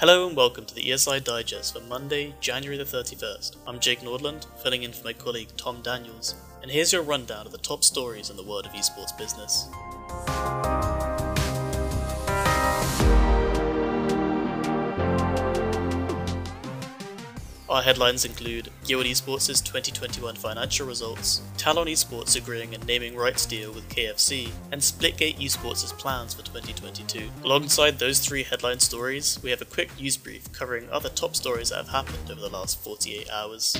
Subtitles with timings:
[0.00, 3.56] Hello and welcome to the ESI Digest for Monday, January the 31st.
[3.66, 7.50] I'm Jake Nordland, filling in for my colleague Tom Daniels, and here's your rundown of
[7.50, 9.66] the top stories in the world of esports business.
[17.68, 23.72] Our headlines include Guild Esports' 2021 financial results, Talon Esports agreeing a naming rights deal
[23.72, 27.28] with KFC, and Splitgate Esports' plans for 2022.
[27.44, 31.68] Alongside those three headline stories, we have a quick news brief covering other top stories
[31.68, 33.76] that have happened over the last 48 hours.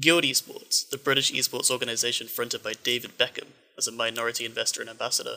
[0.00, 4.88] Guild Esports, the British esports organisation fronted by David Beckham as a minority investor and
[4.88, 5.36] ambassador,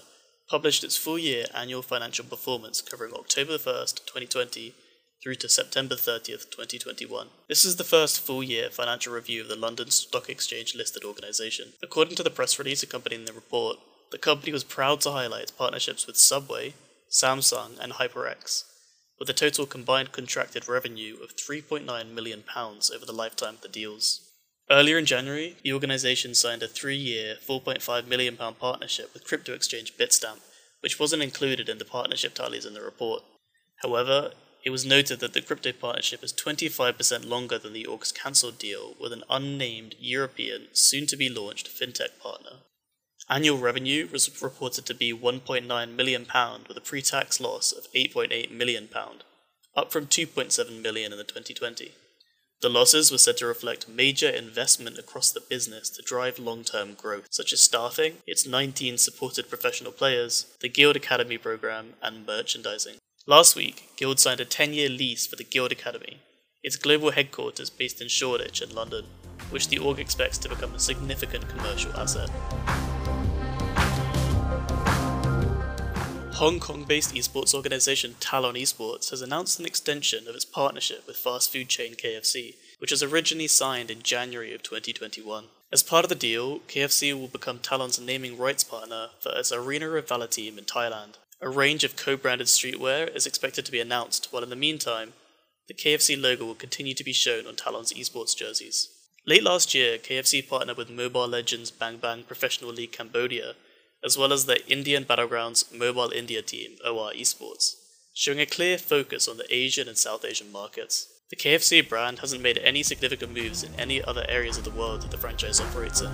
[0.53, 4.75] published its full year annual financial performance covering October 1st, 2020
[5.23, 7.30] through to September 30th, 2021.
[7.49, 11.73] This is the first full year financial review of the London Stock Exchange listed organisation.
[11.81, 13.78] According to the press release accompanying the report,
[14.11, 16.75] the company was proud to highlight its partnerships with Subway,
[17.09, 18.66] Samsung, and HyperX,
[19.19, 24.30] with a total combined contracted revenue of £3.9 million over the lifetime of the deals.
[24.69, 29.97] Earlier in January, the organisation signed a three year, £4.5 million partnership with crypto exchange
[29.97, 30.39] Bitstamp,
[30.81, 33.23] which wasn't included in the partnership tallies in the report.
[33.81, 34.31] However,
[34.64, 38.95] it was noted that the crypto partnership is 25% longer than the August cancelled deal
[39.00, 42.59] with an unnamed European, soon to be launched fintech partner.
[43.30, 46.25] Annual revenue was reported to be £1.9 million
[46.67, 48.88] with a pre tax loss of £8.8 million,
[49.75, 51.91] up from £2.7 million in the 2020.
[52.64, 56.94] The losses were said to reflect major investment across the business to drive long term
[56.94, 63.00] growth, such as staffing, its 19 supported professional players, the Guild Academy program, and merchandising.
[63.28, 66.22] Last week, Guild signed a 10 year lease for the Guild Academy,
[66.64, 69.08] its global headquarters based in Shoreditch in London,
[69.50, 72.30] which the org expects to become a significant commercial asset.
[76.44, 81.16] Hong Kong based esports organisation Talon Esports has announced an extension of its partnership with
[81.16, 85.45] fast food chain KFC, which was originally signed in January of 2021.
[85.72, 89.90] As part of the deal, KFC will become Talon's naming rights partner for its Arena
[89.91, 91.13] of Valor team in Thailand.
[91.40, 95.13] A range of co branded streetwear is expected to be announced, while in the meantime,
[95.69, 98.89] the KFC logo will continue to be shown on Talon's esports jerseys.
[99.25, 103.53] Late last year, KFC partnered with Mobile Legends Bang Bang Professional League Cambodia
[104.03, 107.75] as well as the Indian Battlegrounds Mobile India team, OR Esports,
[108.14, 111.08] showing a clear focus on the Asian and South Asian markets.
[111.30, 115.02] The KFC brand hasn't made any significant moves in any other areas of the world
[115.02, 116.12] that the franchise operates in.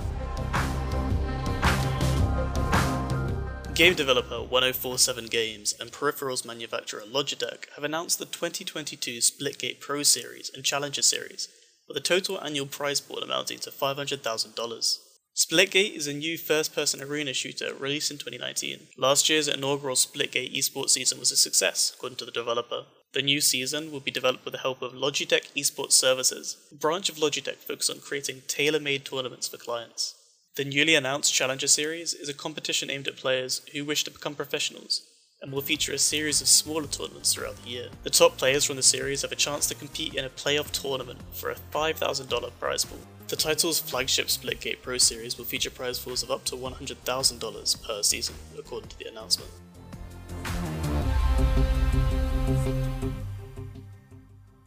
[3.74, 10.50] Game developer 1047 Games and peripherals manufacturer Logitech have announced the 2022 Splitgate Pro Series
[10.54, 11.48] and Challenger Series,
[11.88, 15.09] with a total annual prize pool amounting to $500,000.
[15.40, 18.88] Splitgate is a new first person arena shooter released in 2019.
[18.98, 22.84] Last year's inaugural Splitgate esports season was a success, according to the developer.
[23.14, 27.08] The new season will be developed with the help of Logitech Esports Services, a branch
[27.08, 30.14] of Logitech focused on creating tailor made tournaments for clients.
[30.56, 34.34] The newly announced Challenger Series is a competition aimed at players who wish to become
[34.34, 35.06] professionals
[35.40, 37.88] and will feature a series of smaller tournaments throughout the year.
[38.02, 41.20] The top players from the series have a chance to compete in a playoff tournament
[41.32, 42.98] for a $5,000 prize pool.
[43.30, 48.02] The title's flagship Splitgate Pro Series will feature prize pools of up to $100,000 per
[48.02, 49.52] season, according to the announcement.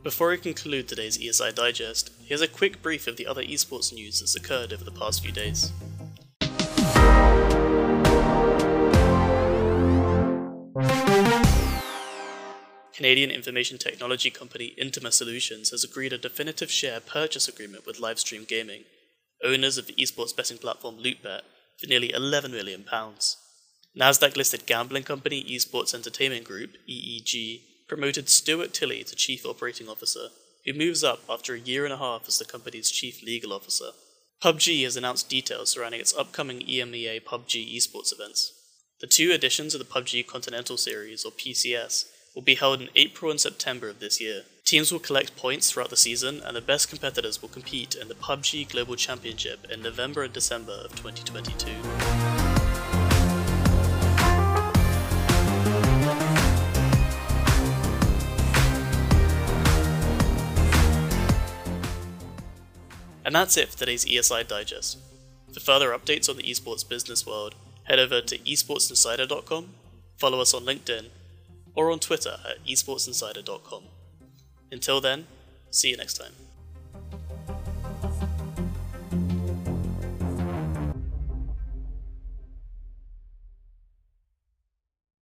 [0.02, 4.22] Before we conclude today's ESI Digest, here's a quick brief of the other esports news
[4.22, 5.74] that's occurred over the past few days.
[12.94, 18.48] Canadian information technology company Intema Solutions has agreed a definitive share purchase agreement with Livestream
[18.48, 18.84] Gaming,
[19.44, 21.42] owners of the esports betting platform Lootbet,
[21.80, 22.86] for nearly £11 million.
[24.00, 30.28] Nasdaq listed gambling company Esports Entertainment Group, EEG, promoted Stuart Tilley to Chief Operating Officer,
[30.66, 33.90] who moves up after a year and a half as the company's Chief Legal Officer.
[34.42, 38.54] PUBG has announced details surrounding its upcoming EMEA PUBG esports events.
[39.00, 43.30] The two editions of the PUBG Continental Series, or PCS, will be held in April
[43.30, 44.44] and September of this year.
[44.66, 48.16] Teams will collect points throughout the season, and the best competitors will compete in the
[48.16, 51.70] PUBG Global Championship in November and December of 2022.
[63.26, 64.98] And that's it for today's ESI Digest.
[65.54, 69.70] For further updates on the esports business world, head over to esportsinsider.com,
[70.18, 71.10] follow us on LinkedIn,
[71.76, 73.84] or on Twitter at esportsinsider.com.
[74.72, 75.28] Until then,
[75.70, 76.34] see you next time.